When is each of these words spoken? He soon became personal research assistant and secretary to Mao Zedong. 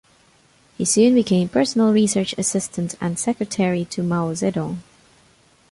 He 0.79 0.85
soon 0.85 1.13
became 1.13 1.47
personal 1.47 1.93
research 1.93 2.33
assistant 2.35 2.95
and 2.99 3.19
secretary 3.19 3.85
to 3.91 4.01
Mao 4.01 4.29
Zedong. 4.33 4.79